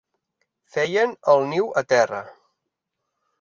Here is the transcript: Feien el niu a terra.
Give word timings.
Feien 0.75 1.13
el 1.33 1.45
niu 1.51 1.69
a 1.83 1.85
terra. 1.95 2.23